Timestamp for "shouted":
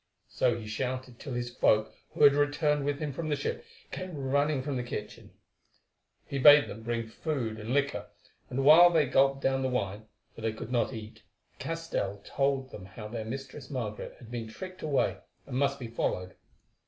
0.65-1.19